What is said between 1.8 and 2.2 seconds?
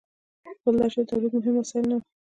نه وو.